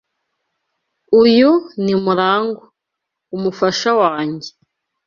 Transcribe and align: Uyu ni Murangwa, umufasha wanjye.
Uyu 1.21 1.51
ni 1.83 1.93
Murangwa, 2.03 2.63
umufasha 3.35 3.89
wanjye. 4.01 4.49